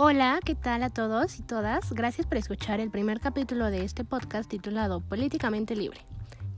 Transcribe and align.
Hola, 0.00 0.38
¿qué 0.44 0.54
tal 0.54 0.84
a 0.84 0.90
todos 0.90 1.40
y 1.40 1.42
todas? 1.42 1.92
Gracias 1.92 2.24
por 2.24 2.38
escuchar 2.38 2.78
el 2.78 2.88
primer 2.88 3.18
capítulo 3.18 3.68
de 3.68 3.82
este 3.82 4.04
podcast 4.04 4.48
titulado 4.48 5.00
Políticamente 5.00 5.74
Libre. 5.74 5.98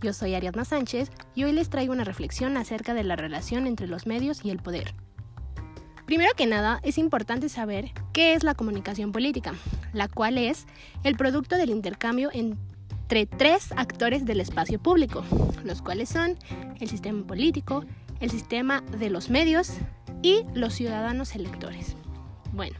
Yo 0.02 0.12
soy 0.12 0.34
Ariadna 0.34 0.66
Sánchez 0.66 1.10
y 1.34 1.44
hoy 1.44 1.52
les 1.52 1.70
traigo 1.70 1.94
una 1.94 2.04
reflexión 2.04 2.58
acerca 2.58 2.92
de 2.92 3.02
la 3.02 3.16
relación 3.16 3.66
entre 3.66 3.86
los 3.86 4.06
medios 4.06 4.44
y 4.44 4.50
el 4.50 4.58
poder. 4.58 4.94
Primero 6.04 6.32
que 6.36 6.44
nada, 6.44 6.80
es 6.82 6.98
importante 6.98 7.48
saber 7.48 7.92
qué 8.12 8.34
es 8.34 8.44
la 8.44 8.54
comunicación 8.54 9.10
política, 9.10 9.54
la 9.94 10.06
cual 10.06 10.36
es 10.36 10.66
el 11.02 11.16
producto 11.16 11.56
del 11.56 11.70
intercambio 11.70 12.28
entre 12.34 13.24
tres 13.24 13.72
actores 13.74 14.26
del 14.26 14.40
espacio 14.40 14.78
público, 14.78 15.24
los 15.64 15.80
cuales 15.80 16.10
son 16.10 16.36
el 16.78 16.90
sistema 16.90 17.26
político, 17.26 17.86
el 18.20 18.30
sistema 18.30 18.82
de 18.98 19.08
los 19.08 19.30
medios 19.30 19.78
y 20.20 20.44
los 20.52 20.74
ciudadanos 20.74 21.34
electores. 21.34 21.96
Bueno, 22.52 22.76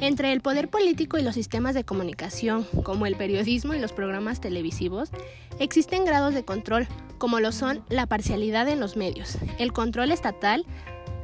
entre 0.00 0.32
el 0.32 0.40
poder 0.40 0.68
político 0.68 1.18
y 1.18 1.22
los 1.22 1.34
sistemas 1.34 1.74
de 1.74 1.84
comunicación, 1.84 2.64
como 2.82 3.06
el 3.06 3.16
periodismo 3.16 3.74
y 3.74 3.78
los 3.78 3.92
programas 3.92 4.40
televisivos, 4.40 5.10
existen 5.58 6.04
grados 6.04 6.34
de 6.34 6.44
control, 6.44 6.88
como 7.18 7.38
lo 7.40 7.52
son 7.52 7.84
la 7.88 8.06
parcialidad 8.06 8.68
en 8.68 8.80
los 8.80 8.96
medios, 8.96 9.36
el 9.58 9.72
control 9.72 10.10
estatal 10.10 10.64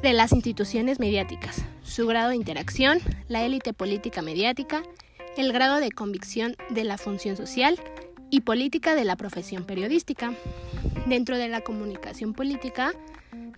de 0.03 0.12
las 0.12 0.33
instituciones 0.33 1.01
mediáticas, 1.01 1.65
su 1.83 2.07
grado 2.07 2.31
de 2.31 2.37
interacción, 2.37 3.01
la 3.29 3.45
élite 3.45 3.73
política 3.73 4.20
mediática, 4.20 4.83
el 5.39 5.53
grado 5.53 5.81
de 5.81 5.91
convicción 5.91 6.56
de 6.70 6.84
la 6.84 6.98
función 6.98 7.37
social 7.37 7.81
y 8.31 8.43
política 8.43 8.95
de 8.95 9.05
la 9.05 9.17
profesión 9.17 9.65
periodística. 9.65 10.33
Dentro 11.06 11.39
de 11.39 11.48
la 11.48 11.61
comunicación 11.61 12.34
política, 12.34 12.93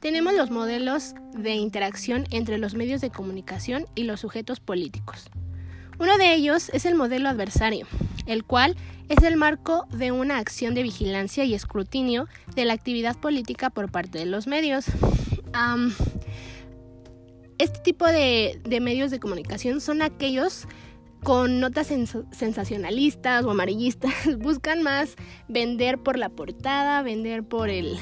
tenemos 0.00 0.34
los 0.34 0.50
modelos 0.50 1.14
de 1.32 1.54
interacción 1.54 2.26
entre 2.30 2.58
los 2.58 2.74
medios 2.74 3.00
de 3.00 3.10
comunicación 3.10 3.86
y 3.94 4.04
los 4.04 4.20
sujetos 4.20 4.60
políticos. 4.60 5.30
Uno 5.98 6.16
de 6.16 6.34
ellos 6.34 6.70
es 6.72 6.84
el 6.84 6.94
modelo 6.94 7.28
adversario, 7.28 7.86
el 8.26 8.44
cual 8.44 8.76
es 9.08 9.22
el 9.24 9.36
marco 9.36 9.86
de 9.90 10.12
una 10.12 10.38
acción 10.38 10.74
de 10.74 10.84
vigilancia 10.84 11.44
y 11.44 11.54
escrutinio 11.54 12.28
de 12.54 12.64
la 12.64 12.74
actividad 12.74 13.16
política 13.16 13.70
por 13.70 13.90
parte 13.90 14.18
de 14.18 14.26
los 14.26 14.46
medios. 14.46 14.86
este 17.58 17.80
tipo 17.80 18.06
de, 18.06 18.60
medios 18.80 19.10
de 19.10 19.18
comunicación 19.18 19.80
son 19.80 20.02
aquellos 20.02 20.68
con 21.24 21.58
notas 21.58 21.88
sensacionalistas 22.30 23.44
o 23.44 23.50
amarillistas, 23.50 24.12
buscan 24.38 24.84
más 24.84 25.16
vender 25.48 25.98
por 25.98 26.16
la 26.16 26.28
portada, 26.28 27.02
vender 27.02 27.42
por 27.42 27.70
el, 27.70 27.98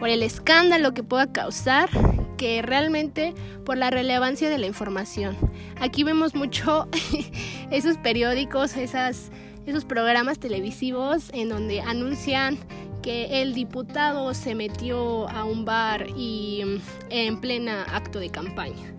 por 0.00 0.08
el 0.08 0.22
escándalo 0.22 0.94
que 0.94 1.04
pueda 1.04 1.30
causar 1.30 1.90
que 2.38 2.62
realmente 2.62 3.34
por 3.66 3.76
la 3.76 3.90
relevancia 3.90 4.48
de 4.48 4.56
la 4.56 4.66
información. 4.66 5.36
Aquí 5.78 6.04
vemos 6.04 6.34
mucho 6.34 6.88
esos 7.70 7.98
periódicos, 7.98 8.78
esas, 8.78 9.30
esos 9.66 9.84
programas 9.84 10.38
televisivos 10.38 11.30
en 11.34 11.50
donde 11.50 11.82
anuncian 11.82 12.58
que 13.02 13.42
el 13.42 13.52
diputado 13.52 14.32
se 14.32 14.54
metió 14.54 15.28
a 15.28 15.44
un 15.44 15.66
bar 15.66 16.06
y 16.16 16.62
mm, 16.64 16.78
en 17.10 17.40
plena 17.42 17.84
acto 17.84 18.20
de 18.20 18.30
campaña. 18.30 18.94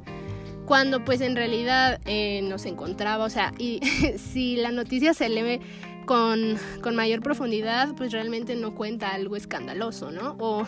Cuando 0.68 1.04
pues 1.04 1.22
en 1.22 1.36
realidad 1.36 2.00
eh, 2.06 2.42
nos 2.44 2.66
encontraba, 2.66 3.26
o 3.26 3.30
sea, 3.30 3.54
y 3.58 3.80
si 4.18 4.56
la 4.56 4.72
noticia 4.72 5.16
se 5.16 5.30
lee 5.30 5.60
con, 6.06 6.58
con 6.82 6.96
mayor 6.96 7.22
profundidad, 7.22 7.96
pues 7.96 8.12
realmente 8.12 8.56
no 8.56 8.76
cuenta 8.76 9.10
algo 9.10 9.36
escandaloso, 9.36 10.12
¿no? 10.12 10.36
O 10.40 10.66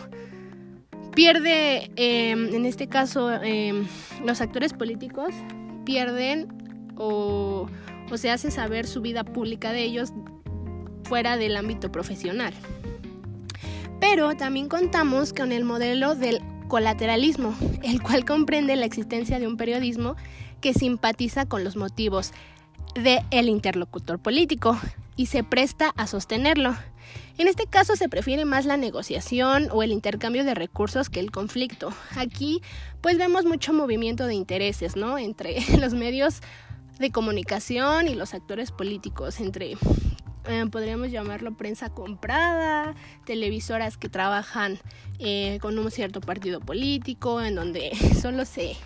pierde, 1.14 1.90
em, 1.96 2.54
en 2.54 2.66
este 2.66 2.88
caso, 2.88 3.32
em, 3.42 3.86
los 4.24 4.40
actores 4.40 4.72
políticos 4.72 5.34
pierden 5.84 6.48
o, 6.96 7.68
o 8.10 8.16
se 8.16 8.30
hace 8.30 8.50
saber 8.50 8.86
su 8.86 9.00
vida 9.00 9.24
pública 9.24 9.72
de 9.72 9.82
ellos 9.82 10.12
fuera 11.04 11.36
del 11.36 11.56
ámbito 11.56 11.92
profesional. 11.92 12.54
Pero 14.00 14.34
también 14.36 14.68
contamos 14.68 15.32
con 15.32 15.52
el 15.52 15.64
modelo 15.64 16.14
del 16.14 16.40
colateralismo, 16.68 17.54
el 17.82 18.02
cual 18.02 18.24
comprende 18.24 18.76
la 18.76 18.86
existencia 18.86 19.38
de 19.38 19.46
un 19.46 19.56
periodismo 19.56 20.16
que 20.60 20.74
simpatiza 20.74 21.46
con 21.46 21.62
los 21.62 21.76
motivos 21.76 22.32
del 22.94 23.20
el 23.30 23.48
interlocutor 23.48 24.18
político 24.18 24.78
y 25.16 25.26
se 25.26 25.44
presta 25.44 25.90
a 25.96 26.06
sostenerlo. 26.06 26.74
En 27.36 27.48
este 27.48 27.66
caso 27.66 27.96
se 27.96 28.08
prefiere 28.08 28.44
más 28.44 28.64
la 28.64 28.76
negociación 28.76 29.68
o 29.72 29.82
el 29.82 29.90
intercambio 29.92 30.44
de 30.44 30.54
recursos 30.54 31.10
que 31.10 31.20
el 31.20 31.30
conflicto. 31.30 31.92
Aquí 32.16 32.62
pues 33.00 33.18
vemos 33.18 33.44
mucho 33.44 33.72
movimiento 33.72 34.26
de 34.26 34.34
intereses, 34.34 34.96
¿no? 34.96 35.18
Entre 35.18 35.58
los 35.78 35.94
medios 35.94 36.40
de 36.98 37.10
comunicación 37.10 38.06
y 38.06 38.14
los 38.14 38.34
actores 38.34 38.70
políticos, 38.70 39.40
entre 39.40 39.76
eh, 40.46 40.66
podríamos 40.70 41.10
llamarlo 41.10 41.56
prensa 41.56 41.88
comprada, 41.88 42.94
televisoras 43.24 43.96
que 43.96 44.08
trabajan 44.08 44.78
eh, 45.18 45.58
con 45.60 45.78
un 45.78 45.90
cierto 45.90 46.20
partido 46.20 46.60
político, 46.60 47.40
en 47.40 47.54
donde 47.54 47.90
solo 48.20 48.44
se, 48.44 48.76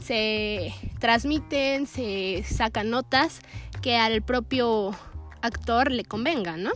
se 0.00 0.72
transmiten, 0.98 1.86
se 1.86 2.44
sacan 2.44 2.90
notas 2.90 3.40
que 3.82 3.96
al 3.96 4.22
propio 4.22 4.94
actor 5.42 5.90
le 5.90 6.04
convenga, 6.04 6.56
¿no? 6.56 6.70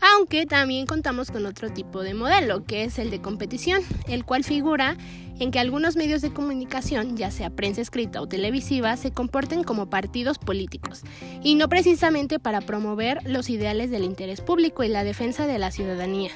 Aunque 0.00 0.46
también 0.46 0.86
contamos 0.86 1.30
con 1.30 1.44
otro 1.46 1.70
tipo 1.70 2.02
de 2.02 2.14
modelo, 2.14 2.64
que 2.64 2.84
es 2.84 2.98
el 2.98 3.10
de 3.10 3.20
competición, 3.20 3.82
el 4.06 4.24
cual 4.24 4.44
figura 4.44 4.96
en 5.40 5.50
que 5.50 5.58
algunos 5.58 5.96
medios 5.96 6.20
de 6.20 6.32
comunicación, 6.32 7.16
ya 7.16 7.30
sea 7.30 7.50
prensa 7.50 7.80
escrita 7.80 8.20
o 8.20 8.28
televisiva, 8.28 8.96
se 8.96 9.10
comporten 9.12 9.64
como 9.64 9.90
partidos 9.90 10.38
políticos, 10.38 11.02
y 11.42 11.54
no 11.54 11.68
precisamente 11.68 12.38
para 12.38 12.60
promover 12.60 13.20
los 13.24 13.50
ideales 13.50 13.90
del 13.90 14.04
interés 14.04 14.40
público 14.40 14.84
y 14.84 14.88
la 14.88 15.04
defensa 15.04 15.46
de 15.46 15.58
la 15.58 15.70
ciudadanía, 15.70 16.30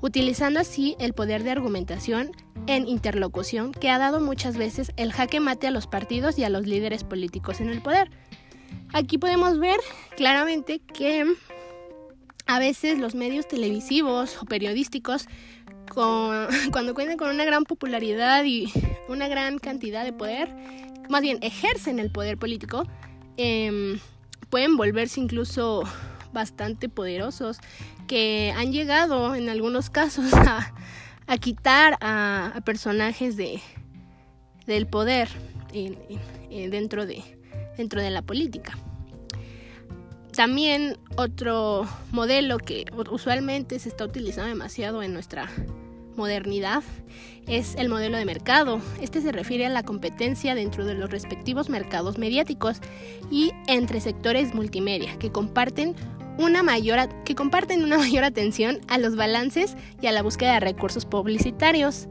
utilizando 0.00 0.60
así 0.60 0.96
el 0.98 1.12
poder 1.12 1.42
de 1.42 1.50
argumentación 1.50 2.30
en 2.66 2.86
interlocución 2.86 3.72
que 3.72 3.90
ha 3.90 3.98
dado 3.98 4.20
muchas 4.20 4.56
veces 4.56 4.92
el 4.96 5.12
jaque 5.12 5.40
mate 5.40 5.66
a 5.66 5.70
los 5.70 5.86
partidos 5.86 6.38
y 6.38 6.44
a 6.44 6.50
los 6.50 6.66
líderes 6.66 7.04
políticos 7.04 7.60
en 7.60 7.70
el 7.70 7.82
poder. 7.82 8.10
Aquí 8.92 9.18
podemos 9.18 9.58
ver 9.58 9.80
claramente 10.16 10.80
que 10.80 11.24
a 12.46 12.58
veces 12.58 12.98
los 12.98 13.14
medios 13.14 13.46
televisivos 13.46 14.38
o 14.40 14.44
periodísticos, 14.46 15.26
cuando 15.94 16.94
cuentan 16.94 17.16
con 17.16 17.30
una 17.30 17.44
gran 17.44 17.64
popularidad 17.64 18.44
y 18.44 18.72
una 19.08 19.28
gran 19.28 19.58
cantidad 19.58 20.04
de 20.04 20.12
poder, 20.12 20.54
más 21.08 21.22
bien 21.22 21.38
ejercen 21.42 21.98
el 21.98 22.10
poder 22.10 22.38
político, 22.38 22.86
em, 23.36 23.98
pueden 24.50 24.76
volverse 24.76 25.20
incluso 25.20 25.82
bastante 26.32 26.88
poderosos, 26.88 27.58
que 28.06 28.52
han 28.56 28.72
llegado 28.72 29.34
en 29.34 29.48
algunos 29.48 29.90
casos 29.90 30.32
a, 31.26 31.38
quitar 31.38 31.96
a, 32.00 32.60
personajes 32.64 33.36
de, 33.36 33.60
del 34.66 34.86
poder 34.86 35.28
dentro 36.50 37.06
de, 37.06 37.22
dentro 37.76 38.00
de 38.00 38.10
la 38.10 38.22
política. 38.22 38.76
También 40.34 40.98
otro 41.16 41.86
modelo 42.12 42.58
que 42.58 42.84
usualmente 43.10 43.78
se 43.80 43.88
está 43.88 44.04
utilizando 44.04 44.48
demasiado 44.48 45.02
en 45.02 45.12
nuestra 45.12 45.48
modernidad 46.16 46.82
es 47.46 47.74
el 47.76 47.88
modelo 47.88 48.18
de 48.18 48.24
mercado. 48.24 48.80
Este 49.00 49.22
se 49.22 49.32
refiere 49.32 49.64
a 49.66 49.70
la 49.70 49.82
competencia 49.82 50.54
dentro 50.54 50.84
de 50.84 50.94
los 50.94 51.10
respectivos 51.10 51.70
mercados 51.70 52.18
mediáticos 52.18 52.80
y 53.30 53.52
entre 53.66 54.00
sectores 54.00 54.54
multimedia 54.54 55.18
que 55.18 55.32
comparten 55.32 55.96
una 56.38 56.62
mayor, 56.62 57.08
que 57.24 57.34
comparten 57.34 57.84
una 57.84 57.98
mayor 57.98 58.24
atención 58.24 58.80
a 58.88 58.98
los 58.98 59.16
balances 59.16 59.76
y 60.00 60.06
a 60.06 60.12
la 60.12 60.22
búsqueda 60.22 60.54
de 60.54 60.60
recursos 60.60 61.04
publicitarios. 61.04 62.08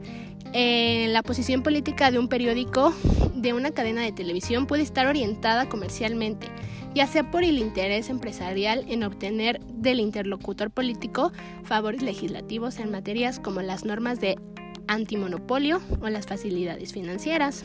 Eh, 0.52 1.08
la 1.10 1.22
posición 1.22 1.62
política 1.62 2.10
de 2.10 2.18
un 2.18 2.28
periódico, 2.28 2.94
de 3.34 3.52
una 3.52 3.72
cadena 3.72 4.02
de 4.02 4.12
televisión, 4.12 4.66
puede 4.66 4.82
estar 4.82 5.06
orientada 5.06 5.68
comercialmente, 5.68 6.46
ya 6.94 7.06
sea 7.06 7.30
por 7.30 7.44
el 7.44 7.58
interés 7.58 8.08
empresarial 8.08 8.84
en 8.88 9.02
obtener 9.02 9.60
del 9.60 10.00
interlocutor 10.00 10.70
político 10.70 11.32
favores 11.64 12.02
legislativos 12.02 12.78
en 12.78 12.90
materias 12.90 13.40
como 13.40 13.60
las 13.60 13.84
normas 13.84 14.20
de 14.20 14.38
antimonopolio 14.86 15.82
o 16.00 16.08
las 16.08 16.26
facilidades 16.26 16.92
financieras. 16.92 17.64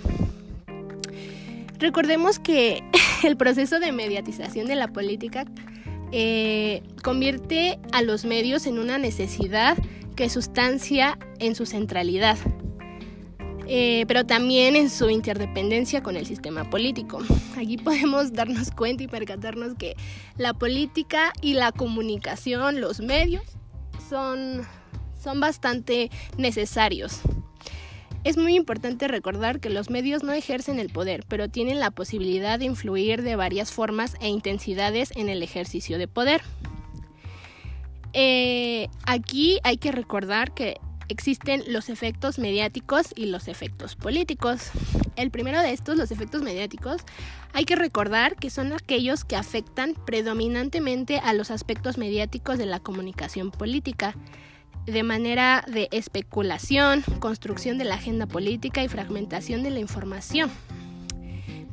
Recordemos 1.79 2.39
que 2.39 2.83
el 3.23 3.37
proceso 3.37 3.79
de 3.79 3.91
mediatización 3.91 4.67
de 4.67 4.75
la 4.75 4.89
política 4.89 5.45
eh, 6.15 6.83
convierte 7.01 7.79
a 7.91 8.03
los 8.03 8.23
medios 8.23 8.67
en 8.67 8.77
una 8.77 8.99
necesidad 8.99 9.75
que 10.15 10.29
sustancia 10.29 11.17
en 11.39 11.55
su 11.55 11.65
centralidad, 11.65 12.37
eh, 13.67 14.05
pero 14.07 14.23
también 14.23 14.75
en 14.75 14.91
su 14.91 15.09
interdependencia 15.09 16.03
con 16.03 16.15
el 16.15 16.27
sistema 16.27 16.69
político. 16.69 17.17
Aquí 17.57 17.77
podemos 17.77 18.31
darnos 18.31 18.69
cuenta 18.69 19.01
y 19.01 19.07
percatarnos 19.07 19.73
que 19.73 19.95
la 20.37 20.53
política 20.53 21.33
y 21.41 21.55
la 21.55 21.71
comunicación, 21.71 22.79
los 22.79 22.99
medios, 22.99 23.43
son, 24.07 24.61
son 25.19 25.39
bastante 25.39 26.11
necesarios. 26.37 27.21
Es 28.23 28.37
muy 28.37 28.55
importante 28.55 29.09
recordar 29.09 29.59
que 29.59 29.69
los 29.69 29.89
medios 29.89 30.23
no 30.23 30.31
ejercen 30.31 30.79
el 30.79 30.89
poder, 30.89 31.25
pero 31.27 31.49
tienen 31.49 31.81
la 31.81 31.91
posibilidad 31.91 32.57
de 32.57 32.65
influir 32.65 33.21
de 33.21 33.35
varias 33.35 33.71
formas 33.73 34.15
e 34.21 34.29
intensidades 34.29 35.11
en 35.15 35.27
el 35.27 35.43
ejercicio 35.43 35.97
de 35.97 36.07
poder. 36.07 36.41
Eh, 38.13 38.87
aquí 39.05 39.59
hay 39.63 39.77
que 39.77 39.91
recordar 39.91 40.53
que 40.53 40.77
existen 41.09 41.63
los 41.67 41.89
efectos 41.89 42.39
mediáticos 42.39 43.07
y 43.13 43.25
los 43.25 43.49
efectos 43.49 43.97
políticos. 43.97 44.71
El 45.17 45.29
primero 45.29 45.61
de 45.61 45.73
estos, 45.73 45.97
los 45.97 46.11
efectos 46.11 46.41
mediáticos, 46.41 47.01
hay 47.51 47.65
que 47.65 47.75
recordar 47.75 48.37
que 48.37 48.49
son 48.49 48.71
aquellos 48.71 49.25
que 49.25 49.35
afectan 49.35 49.95
predominantemente 50.05 51.19
a 51.19 51.33
los 51.33 51.51
aspectos 51.51 51.97
mediáticos 51.97 52.57
de 52.57 52.67
la 52.67 52.79
comunicación 52.79 53.51
política 53.51 54.15
de 54.85 55.03
manera 55.03 55.63
de 55.67 55.87
especulación, 55.91 57.03
construcción 57.19 57.77
de 57.77 57.85
la 57.85 57.95
agenda 57.95 58.25
política 58.25 58.83
y 58.83 58.87
fragmentación 58.87 59.63
de 59.63 59.69
la 59.69 59.79
información. 59.79 60.51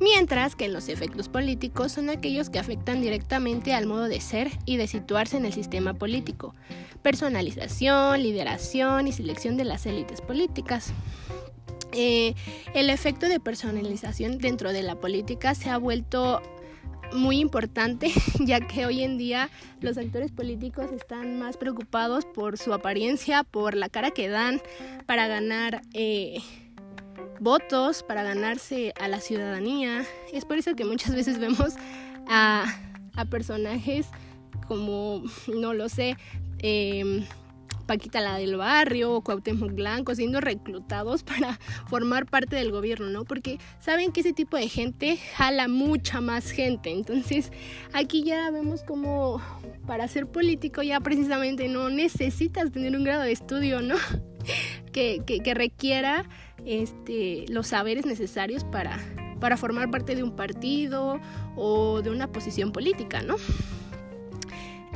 Mientras 0.01 0.57
que 0.57 0.69
los 0.69 0.89
efectos 0.89 1.29
políticos 1.29 1.93
son 1.93 2.09
aquellos 2.09 2.49
que 2.49 2.59
afectan 2.59 3.03
directamente 3.03 3.75
al 3.75 3.87
modo 3.87 4.09
de 4.09 4.21
ser 4.21 4.51
y 4.65 4.79
de 4.79 4.87
situarse 4.87 5.37
en 5.37 5.45
el 5.45 5.53
sistema 5.53 5.93
político, 5.93 6.55
personalización, 7.03 8.23
lideración 8.23 9.07
y 9.09 9.13
selección 9.13 9.59
de 9.59 9.65
las 9.65 9.85
élites 9.85 10.23
políticas. 10.23 10.95
Eh, 11.93 12.35
el 12.73 12.89
efecto 12.89 13.29
de 13.29 13.41
personalización 13.41 14.39
dentro 14.39 14.73
de 14.73 14.83
la 14.83 14.95
política 14.95 15.55
se 15.55 15.69
ha 15.69 15.77
vuelto 15.77 16.41
muy 17.13 17.39
importante, 17.39 18.13
ya 18.41 18.61
que 18.61 18.87
hoy 18.87 19.03
en 19.03 19.19
día 19.19 19.51
los 19.81 19.99
actores 19.99 20.31
políticos 20.31 20.93
están 20.93 21.39
más 21.39 21.57
preocupados 21.57 22.25
por 22.25 22.59
su 22.59 22.73
apariencia, 22.73 23.45
por 23.45 23.75
la 23.75 23.89
cara 23.89 24.11
que 24.11 24.29
dan 24.29 24.61
para 25.07 25.27
ganar 25.27 25.83
eh, 25.95 26.41
votos, 27.41 28.03
para 28.03 28.23
ganarse 28.23 28.93
a 29.01 29.09
la 29.09 29.21
ciudadanía. 29.21 30.05
Es 30.33 30.45
por 30.45 30.59
eso 30.59 30.75
que 30.75 30.85
muchas 30.85 31.15
veces 31.15 31.39
vemos 31.39 31.75
a, 32.29 32.65
a 33.17 33.25
personajes 33.25 34.07
como, 34.69 35.25
no 35.49 35.75
lo 35.75 35.89
sé, 35.89 36.17
eh, 36.59 37.27
Paquita 37.91 38.21
la 38.21 38.37
del 38.37 38.57
barrio 38.57 39.15
o 39.15 39.21
Cuauhtémoc 39.21 39.73
Blanco 39.73 40.15
siendo 40.15 40.41
reclutados 40.41 41.23
para 41.25 41.59
formar 41.89 42.25
parte 42.25 42.55
del 42.55 42.71
gobierno, 42.71 43.11
¿no? 43.11 43.25
Porque 43.25 43.59
saben 43.81 44.13
que 44.13 44.21
ese 44.21 44.33
tipo 44.33 44.57
de 44.57 44.69
gente 44.69 45.17
jala 45.35 45.67
mucha 45.67 46.21
más 46.21 46.53
gente. 46.53 46.93
Entonces, 46.93 47.51
aquí 47.93 48.23
ya 48.23 48.49
vemos 48.53 48.85
como 48.85 49.43
para 49.89 50.07
ser 50.07 50.29
político 50.29 50.83
ya 50.83 51.01
precisamente 51.01 51.67
no 51.67 51.91
necesitas 51.91 52.71
tener 52.71 52.97
un 52.97 53.03
grado 53.03 53.23
de 53.23 53.33
estudio, 53.33 53.83
¿no? 53.83 53.97
que, 54.93 55.53
requiera 55.53 56.29
este, 56.65 57.45
los 57.49 57.67
saberes 57.67 58.07
necesarios 58.07 58.63
para 58.63 59.57
formar 59.57 59.91
parte 59.91 60.15
de 60.15 60.23
un 60.23 60.37
partido 60.37 61.19
o 61.57 62.03
de 62.03 62.11
una 62.11 62.31
posición 62.31 62.71
política, 62.71 63.23
¿no? 63.25 63.35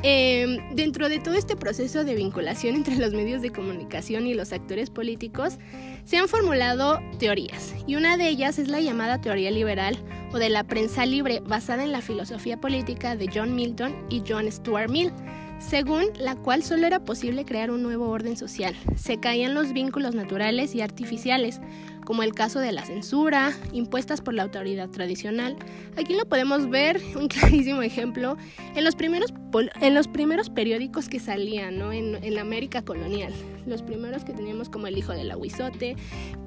Em, 0.03 0.75
dentro 0.75 1.09
de 1.09 1.19
todo 1.19 1.35
este 1.35 1.55
proceso 1.55 2.03
de 2.03 2.15
vinculación 2.15 2.75
entre 2.75 2.97
los 2.97 3.13
medios 3.13 3.41
de 3.41 3.51
comunicación 3.51 4.27
y 4.27 4.33
los 4.33 4.53
actores 4.53 4.89
políticos, 4.89 5.57
se 6.03 6.17
han 6.17 6.27
formulado 6.27 6.99
teorías, 7.17 7.73
y 7.87 7.95
una 7.95 8.15
de 8.17 8.27
ellas 8.27 8.59
es 8.59 8.67
la 8.67 8.79
llamada 8.79 9.21
teoría 9.21 9.49
liberal 9.49 9.97
o 10.31 10.37
de 10.37 10.49
la 10.49 10.63
prensa 10.63 11.05
libre, 11.05 11.39
basada 11.39 11.83
en 11.83 11.91
la 11.91 12.01
filosofía 12.01 12.59
política 12.59 13.15
de 13.15 13.29
John 13.33 13.55
Milton 13.55 14.05
y 14.09 14.21
John 14.27 14.51
Stuart 14.51 14.89
Mill 14.89 15.11
según 15.59 16.05
la 16.19 16.35
cual 16.35 16.63
solo 16.63 16.85
era 16.85 16.99
posible 16.99 17.45
crear 17.45 17.71
un 17.71 17.83
nuevo 17.83 18.09
orden 18.09 18.37
social. 18.37 18.75
Se 18.95 19.19
caían 19.19 19.53
los 19.53 19.73
vínculos 19.73 20.15
naturales 20.15 20.75
y 20.75 20.81
artificiales, 20.81 21.59
como 22.05 22.23
el 22.23 22.33
caso 22.33 22.59
de 22.59 22.71
la 22.71 22.85
censura, 22.85 23.51
impuestas 23.73 24.21
por 24.21 24.33
la 24.33 24.43
autoridad 24.43 24.89
tradicional. 24.89 25.57
Aquí 25.97 26.13
lo 26.13 26.25
podemos 26.25 26.69
ver, 26.69 27.01
un 27.15 27.27
clarísimo 27.27 27.81
ejemplo, 27.81 28.37
en 28.75 28.83
los 28.83 28.95
primeros, 28.95 29.33
en 29.81 29.93
los 29.93 30.07
primeros 30.07 30.49
periódicos 30.49 31.09
que 31.09 31.19
salían 31.19 31.81
en, 31.91 32.33
la 32.33 32.41
América 32.41 32.83
colonial. 32.83 33.33
Los 33.65 33.81
primeros 33.81 34.23
que 34.23 34.33
teníamos 34.33 34.69
como 34.69 34.87
El 34.87 34.97
Hijo 34.97 35.13
del 35.13 35.31
Aguizote, 35.31 35.95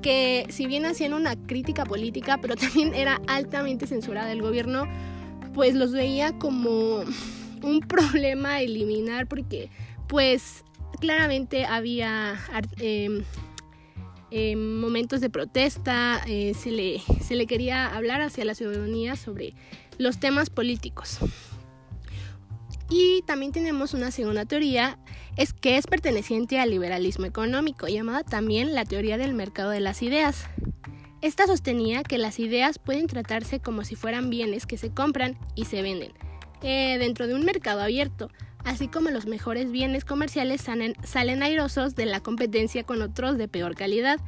que 0.01 0.47
si 0.49 0.67
bien 0.67 0.87
hacían 0.87 1.13
una 1.13 1.35
crítica 1.35 1.85
política, 1.85 2.39
pero 2.41 2.57
también 2.57 2.95
era 2.95 3.21
altamente 3.27 3.87
censurada. 3.87 4.31
El 4.31 4.43
gobierno 4.43 4.87
pues 5.55 5.75
los 5.75 5.93
veía 5.93 6.39
como 6.39 7.03
un 7.63 7.81
problema 7.81 8.61
eliminar 8.61 9.27
porque 9.27 9.71
pues 10.09 10.65
claramente 11.01 11.65
había 11.65 12.39
em, 12.79 13.23
em, 14.31 14.81
momentos 14.81 15.21
de 15.21 15.31
protesta, 15.31 16.23
eh, 16.27 16.55
se, 16.55 16.71
le, 16.71 17.01
se 17.23 17.35
le 17.35 17.47
quería 17.47 17.95
hablar 17.95 18.21
hacia 18.21 18.45
la 18.45 18.55
ciudadanía 18.55 19.17
sobre 19.17 19.55
los 19.99 20.19
temas 20.19 20.51
políticos. 20.51 21.19
Y 22.91 23.23
también 23.27 23.53
tenemos 23.53 23.93
una 23.93 24.11
segunda 24.11 24.47
teoría, 24.47 24.99
es 25.37 25.53
que 25.53 25.77
es 25.77 25.87
perteneciente 25.87 26.59
al 26.59 26.71
liberalismo 26.71 27.27
económico, 27.27 27.87
llamada 27.87 28.25
también 28.25 28.75
la 28.75 28.87
teoría 28.87 29.19
del 29.19 29.35
mercado 29.35 29.71
de 29.71 29.81
las 29.81 30.03
ideas. 30.03 30.47
Esta 31.21 31.47
sostenía 31.47 32.03
que 32.03 32.17
las 32.17 32.39
ideas 32.39 32.79
pueden 32.79 33.07
tratarse 33.09 33.61
como 33.61 33.85
si 33.85 33.95
fueran 33.95 34.31
bienes 34.31 34.67
que 34.67 34.79
se 34.79 34.91
compran 34.91 35.37
y 35.55 35.67
se 35.67 35.83
venden, 35.83 36.13
eh, 36.63 36.97
dentro 36.99 37.27
de 37.27 37.35
un 37.35 37.45
mercado 37.45 37.81
abierto, 37.81 38.31
así 38.65 38.89
como 38.89 39.11
los 39.11 39.27
mejores 39.27 39.71
bienes 39.71 40.05
comerciales 40.05 40.61
salen, 40.61 40.95
salen 41.05 41.43
airosos 41.43 41.95
de 41.95 42.07
la 42.07 42.21
competencia 42.21 42.85
con 42.85 43.03
otros 43.03 43.39
de 43.39 43.49
peor 43.49 43.75
calidad. 43.75 44.21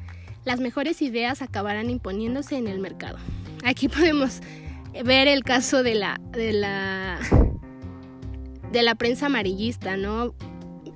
Las 0.45 0.61
mejores 0.61 1.03
ideas 1.03 1.43
acabarán 1.43 1.91
imponiéndose 1.91 2.57
en 2.57 2.67
el 2.67 2.79
mercado. 2.79 3.19
Aquí 3.65 3.89
podemos 3.89 4.41
ver 5.05 5.29
el 5.29 5.45
caso 5.45 5.83
de 5.83 5.95
la, 5.95 6.21
de 6.33 6.53
la, 6.53 7.19
de 8.73 8.83
la 8.83 8.95
prensa 8.95 9.27
amarillista, 9.27 9.97
¿no? 9.97 10.35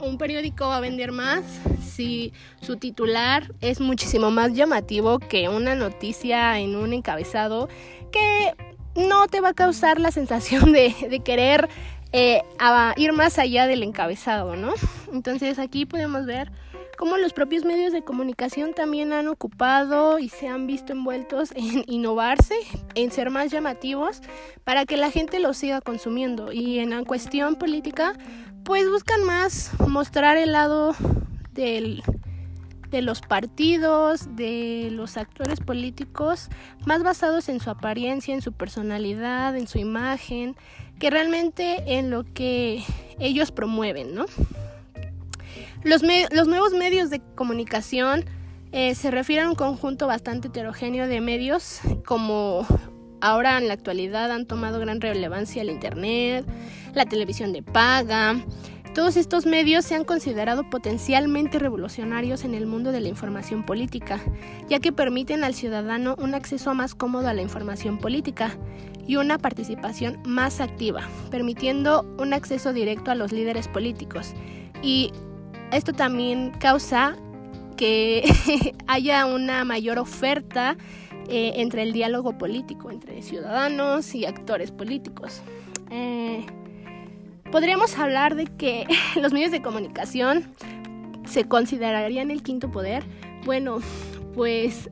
Un 0.00 0.18
periódico 0.18 0.68
va 0.68 0.78
a 0.78 0.80
vender 0.80 1.12
más 1.12 1.44
si 1.80 2.32
su 2.60 2.76
titular 2.76 3.54
es 3.60 3.80
muchísimo 3.80 4.30
más 4.30 4.52
llamativo 4.52 5.18
que 5.18 5.48
una 5.48 5.74
noticia 5.74 6.58
en 6.58 6.74
un 6.74 6.92
encabezado 6.92 7.68
que 8.10 8.54
no 8.96 9.26
te 9.28 9.40
va 9.40 9.50
a 9.50 9.54
causar 9.54 10.00
la 10.00 10.10
sensación 10.10 10.72
de, 10.72 11.22
querer 11.24 11.68
eh, 12.12 12.42
ir 12.96 13.12
más 13.12 13.38
allá 13.38 13.66
del 13.66 13.82
encabezado, 13.82 14.56
¿no? 14.56 14.74
Entonces 15.12 15.58
aquí 15.58 15.86
podemos 15.86 16.26
ver 16.26 16.50
cómo 16.96 17.16
los 17.16 17.32
propios 17.32 17.64
medios 17.64 17.92
de 17.92 18.02
comunicación 18.02 18.72
también 18.72 19.12
han 19.12 19.28
ocupado 19.28 20.18
y 20.18 20.28
se 20.28 20.48
han 20.48 20.66
visto 20.66 20.92
envueltos 20.92 21.52
en 21.56 21.84
innovarse, 21.86 22.54
en 22.94 23.10
ser 23.10 23.30
más 23.30 23.50
llamativos 23.50 24.22
para 24.64 24.84
que 24.84 24.96
la 24.96 25.10
gente 25.10 25.40
los 25.40 25.56
siga 25.56 25.80
consumiendo. 25.80 26.52
Y 26.52 26.78
en 26.78 26.90
la 26.90 27.02
cuestión 27.04 27.56
política, 27.56 28.14
pues 28.64 28.88
buscan 28.88 29.24
más 29.24 29.72
mostrar 29.86 30.36
el 30.36 30.52
lado 30.52 30.94
del, 31.52 32.02
de 32.94 33.02
los 33.02 33.20
partidos, 33.20 34.36
de 34.36 34.88
los 34.92 35.16
actores 35.16 35.58
políticos, 35.58 36.48
más 36.86 37.02
basados 37.02 37.48
en 37.48 37.58
su 37.58 37.68
apariencia, 37.70 38.32
en 38.32 38.40
su 38.40 38.52
personalidad, 38.52 39.56
en 39.56 39.66
su 39.66 39.78
imagen, 39.78 40.54
que 41.00 41.10
realmente 41.10 41.98
en 41.98 42.10
lo 42.10 42.22
que 42.22 42.84
ellos 43.18 43.50
promueven, 43.50 44.14
¿no? 44.14 44.26
Los, 45.82 46.02
los 46.30 46.46
nuevos 46.46 46.72
medios 46.72 47.10
de 47.10 47.20
comunicación 47.34 48.24
eh, 48.70 48.94
se 48.94 49.10
refieren 49.10 49.46
a 49.46 49.50
un 49.50 49.56
conjunto 49.56 50.06
bastante 50.06 50.46
heterogéneo 50.48 51.08
de 51.08 51.20
medios, 51.20 51.80
como 52.06 52.64
ahora 53.20 53.58
en 53.58 53.66
la 53.66 53.74
actualidad 53.74 54.30
han 54.30 54.46
tomado 54.46 54.78
gran 54.78 55.00
relevancia 55.00 55.62
el 55.62 55.70
Internet, 55.70 56.46
la 56.94 57.06
televisión 57.06 57.52
de 57.52 57.62
paga, 57.64 58.36
todos 58.94 59.16
estos 59.16 59.44
medios 59.44 59.84
se 59.84 59.96
han 59.96 60.04
considerado 60.04 60.70
potencialmente 60.70 61.58
revolucionarios 61.58 62.44
en 62.44 62.54
el 62.54 62.66
mundo 62.66 62.92
de 62.92 63.00
la 63.00 63.08
información 63.08 63.66
política, 63.66 64.20
ya 64.68 64.78
que 64.78 64.92
permiten 64.92 65.42
al 65.42 65.54
ciudadano 65.54 66.14
un 66.18 66.34
acceso 66.34 66.74
más 66.74 66.94
cómodo 66.94 67.26
a 67.26 67.34
la 67.34 67.42
información 67.42 67.98
política 67.98 68.56
y 69.04 69.16
una 69.16 69.36
participación 69.38 70.22
más 70.24 70.60
activa, 70.60 71.02
permitiendo 71.32 72.06
un 72.18 72.32
acceso 72.32 72.72
directo 72.72 73.10
a 73.10 73.16
los 73.16 73.32
líderes 73.32 73.66
políticos. 73.66 74.32
Y 74.80 75.10
esto 75.72 75.92
también 75.92 76.52
causa 76.60 77.16
que 77.76 78.22
haya 78.86 79.26
una 79.26 79.64
mayor 79.64 79.98
oferta 79.98 80.76
eh, 81.28 81.54
entre 81.56 81.82
el 81.82 81.92
diálogo 81.92 82.38
político, 82.38 82.92
entre 82.92 83.22
ciudadanos 83.22 84.14
y 84.14 84.24
actores 84.24 84.70
políticos. 84.70 85.42
Eh, 85.90 86.46
podríamos 87.50 87.98
hablar 87.98 88.34
de 88.34 88.46
que 88.46 88.86
los 89.20 89.32
medios 89.32 89.50
de 89.50 89.62
comunicación 89.62 90.52
se 91.26 91.44
considerarían 91.44 92.30
el 92.30 92.42
quinto 92.42 92.70
poder. 92.70 93.04
Bueno, 93.44 93.78
pues 94.34 94.90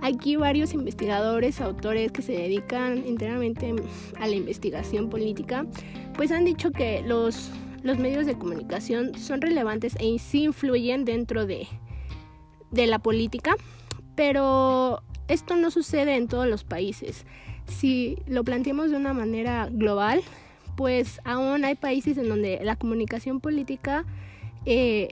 aquí 0.00 0.36
varios 0.36 0.74
investigadores, 0.74 1.60
autores 1.60 2.12
que 2.12 2.22
se 2.22 2.32
dedican 2.32 2.98
enteramente 3.06 3.74
a 4.20 4.26
la 4.26 4.34
investigación 4.34 5.08
política, 5.08 5.64
pues 6.14 6.30
han 6.32 6.44
dicho 6.44 6.72
que 6.72 7.02
los, 7.02 7.50
los 7.82 7.98
medios 7.98 8.26
de 8.26 8.36
comunicación 8.36 9.16
son 9.16 9.40
relevantes 9.40 9.94
e 10.00 10.18
sí 10.18 10.44
influyen 10.44 11.04
dentro 11.04 11.46
de, 11.46 11.66
de 12.70 12.86
la 12.86 12.98
política, 12.98 13.54
Pero 14.14 15.02
esto 15.28 15.56
no 15.56 15.70
sucede 15.70 16.16
en 16.16 16.28
todos 16.28 16.46
los 16.46 16.64
países. 16.64 17.24
Si 17.66 18.18
lo 18.26 18.44
planteamos 18.44 18.90
de 18.90 18.96
una 18.96 19.14
manera 19.14 19.68
global, 19.70 20.22
pues 20.76 21.20
aún 21.24 21.64
hay 21.64 21.74
países 21.74 22.18
en 22.18 22.28
donde 22.28 22.60
la 22.62 22.76
comunicación 22.76 23.40
política 23.40 24.04
eh, 24.64 25.08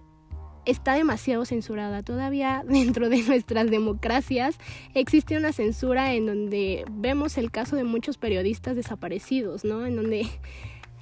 está 0.66 0.94
demasiado 0.94 1.44
censurada. 1.44 2.02
Todavía 2.02 2.64
dentro 2.68 3.08
de 3.08 3.22
nuestras 3.22 3.70
democracias 3.70 4.56
existe 4.94 5.36
una 5.36 5.52
censura 5.52 6.14
en 6.14 6.26
donde 6.26 6.84
vemos 6.90 7.38
el 7.38 7.50
caso 7.50 7.76
de 7.76 7.84
muchos 7.84 8.18
periodistas 8.18 8.76
desaparecidos, 8.76 9.64
¿no? 9.64 9.86
En 9.86 9.96
donde 9.96 10.26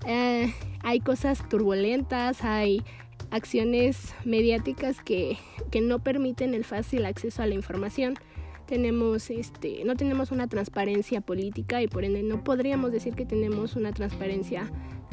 eh, 0.06 0.54
hay 0.82 1.00
cosas 1.00 1.48
turbulentas, 1.48 2.44
hay 2.44 2.82
acciones 3.30 4.14
mediáticas 4.24 5.00
que, 5.00 5.38
que 5.70 5.80
no 5.80 5.98
permiten 5.98 6.54
el 6.54 6.64
fácil 6.64 7.04
acceso 7.04 7.42
a 7.42 7.46
la 7.46 7.54
información 7.54 8.14
tenemos 8.68 9.30
este 9.30 9.82
no 9.84 9.96
tenemos 9.96 10.30
una 10.30 10.46
transparencia 10.46 11.22
política 11.22 11.82
y 11.82 11.88
por 11.88 12.04
ende 12.04 12.22
no 12.22 12.44
podríamos 12.44 12.92
decir 12.92 13.14
que 13.14 13.24
tenemos 13.24 13.74
una 13.76 13.92
transparencia 13.92 14.70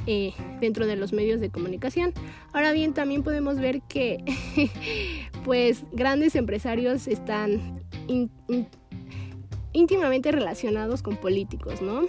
eh, 0.08 0.34
dentro 0.62 0.86
de 0.86 0.96
los 0.96 1.14
medios 1.14 1.42
de 1.42 1.50
comunicación. 1.50 2.14
Ahora 2.54 2.74
bien, 2.74 2.94
también 2.94 3.24
podemos 3.24 3.60
ver 3.60 3.82
que 3.82 4.24
pues 5.46 5.84
grandes 5.94 6.36
empresarios 6.36 7.08
están 7.08 7.82
íntimamente 9.74 10.32
relacionados 10.32 11.02
con 11.02 11.16
políticos, 11.18 11.82
¿no? 11.82 12.04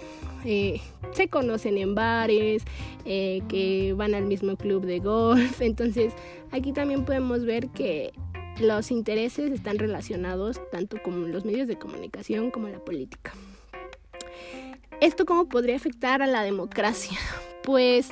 Eh, 0.45 0.79
se 1.13 1.27
conocen 1.27 1.79
en 1.79 1.95
bares, 1.95 2.63
eh, 3.05 3.41
que 3.49 3.93
van 3.97 4.13
al 4.13 4.25
mismo 4.25 4.57
club 4.57 4.85
de 4.85 4.99
golf, 4.99 5.61
entonces 5.61 6.13
aquí 6.51 6.73
también 6.73 7.03
podemos 7.03 7.45
ver 7.45 7.69
que 7.69 8.13
los 8.59 8.91
intereses 8.91 9.51
están 9.51 9.77
relacionados 9.77 10.59
tanto 10.71 11.01
con 11.01 11.31
los 11.31 11.45
medios 11.45 11.67
de 11.67 11.77
comunicación 11.77 12.51
como 12.51 12.67
la 12.69 12.79
política. 12.79 13.33
¿Esto 14.99 15.25
cómo 15.25 15.47
podría 15.47 15.75
afectar 15.75 16.21
a 16.21 16.27
la 16.27 16.43
democracia? 16.43 17.17
Pues 17.63 18.11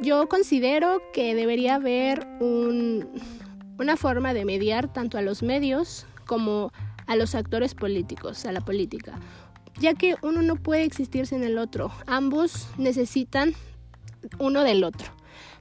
yo 0.00 0.26
considero 0.26 1.02
que 1.12 1.34
debería 1.34 1.74
haber 1.74 2.26
una 2.40 3.96
forma 3.98 4.32
de 4.32 4.46
mediar 4.46 4.90
tanto 4.90 5.18
a 5.18 5.20
los 5.20 5.42
medios 5.42 6.06
como 6.26 6.72
a 7.06 7.14
los 7.14 7.34
actores 7.34 7.74
políticos, 7.74 8.46
a 8.46 8.52
la 8.52 8.62
política, 8.62 9.18
ya 9.78 9.92
que 9.92 10.16
uno 10.22 10.40
no 10.40 10.56
puede 10.56 10.84
existir 10.84 11.26
sin 11.26 11.44
el 11.44 11.58
otro. 11.58 11.92
Ambos 12.06 12.68
necesitan 12.78 13.52
uno 14.38 14.62
del 14.62 14.82
otro, 14.82 15.12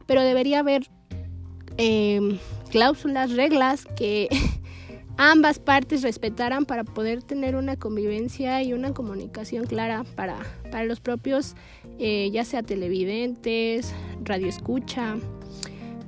pero 0.06 0.22
debería 0.22 0.60
haber 0.60 0.90
eh, 1.78 2.40
cláusulas, 2.70 3.32
reglas 3.32 3.86
que 3.98 4.30
ambas 5.18 5.60
partes 5.60 6.02
respetaran 6.02 6.66
para 6.66 6.84
poder 6.84 7.22
tener 7.24 7.56
una 7.56 7.76
convivencia 7.76 8.64
y 8.64 8.74
una 8.74 8.94
comunicación 8.94 9.66
clara 9.66 10.06
para, 10.16 10.38
para 10.72 10.86
los 10.86 11.00
propios, 11.00 11.56
eh, 11.98 12.30
ya 12.32 12.46
sea 12.46 12.64
televidentes, 12.64 13.94
radio 14.24 14.48
escucha, 14.48 15.18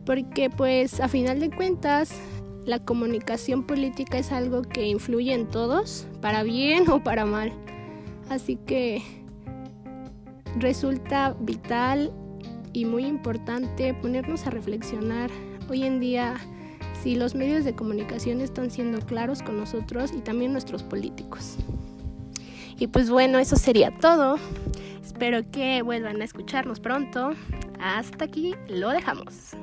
porque 0.05 0.49
pues 0.49 0.99
a 0.99 1.07
final 1.07 1.39
de 1.39 1.49
cuentas 1.49 2.13
la 2.65 2.79
comunicación 2.79 3.63
política 3.63 4.17
es 4.17 4.31
algo 4.31 4.61
que 4.61 4.85
influye 4.87 5.33
en 5.33 5.47
todos, 5.47 6.07
para 6.21 6.43
bien 6.43 6.89
o 6.89 7.03
para 7.03 7.25
mal. 7.25 7.51
Así 8.29 8.55
que 8.55 9.01
resulta 10.57 11.35
vital 11.41 12.13
y 12.73 12.85
muy 12.85 13.05
importante 13.05 13.93
ponernos 13.93 14.47
a 14.47 14.51
reflexionar 14.51 15.29
hoy 15.69 15.83
en 15.83 15.99
día 15.99 16.35
si 17.01 17.15
los 17.15 17.33
medios 17.33 17.65
de 17.65 17.73
comunicación 17.75 18.41
están 18.41 18.69
siendo 18.69 18.99
claros 18.99 19.41
con 19.41 19.57
nosotros 19.57 20.11
y 20.15 20.21
también 20.21 20.51
nuestros 20.51 20.83
políticos. 20.83 21.57
Y 22.77 22.87
pues 22.87 23.09
bueno, 23.09 23.39
eso 23.39 23.55
sería 23.55 23.91
todo. 23.99 24.37
Espero 25.03 25.49
que 25.51 25.81
vuelvan 25.81 26.21
a 26.21 26.25
escucharnos 26.25 26.79
pronto. 26.79 27.31
Hasta 27.79 28.25
aquí 28.25 28.55
lo 28.67 28.89
dejamos. 28.89 29.55